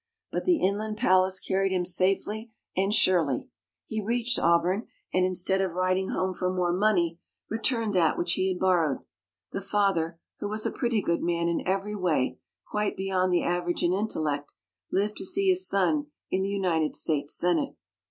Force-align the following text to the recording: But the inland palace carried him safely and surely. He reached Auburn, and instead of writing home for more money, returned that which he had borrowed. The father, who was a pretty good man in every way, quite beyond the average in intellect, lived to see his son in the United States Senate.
But 0.31 0.45
the 0.45 0.59
inland 0.65 0.97
palace 0.97 1.39
carried 1.39 1.71
him 1.71 1.85
safely 1.85 2.49
and 2.75 2.91
surely. 2.91 3.49
He 3.85 4.01
reached 4.01 4.39
Auburn, 4.39 4.87
and 5.13 5.25
instead 5.27 5.61
of 5.61 5.73
writing 5.73 6.09
home 6.09 6.33
for 6.33 6.51
more 6.51 6.73
money, 6.73 7.19
returned 7.51 7.93
that 7.93 8.17
which 8.17 8.33
he 8.33 8.47
had 8.47 8.57
borrowed. 8.57 9.03
The 9.51 9.61
father, 9.61 10.19
who 10.39 10.47
was 10.49 10.65
a 10.65 10.71
pretty 10.71 11.03
good 11.03 11.21
man 11.21 11.47
in 11.47 11.61
every 11.67 11.95
way, 11.95 12.39
quite 12.65 12.97
beyond 12.97 13.31
the 13.31 13.43
average 13.43 13.83
in 13.83 13.93
intellect, 13.93 14.55
lived 14.91 15.17
to 15.17 15.23
see 15.25 15.49
his 15.49 15.69
son 15.69 16.07
in 16.31 16.41
the 16.41 16.49
United 16.49 16.95
States 16.95 17.37
Senate. 17.37 17.75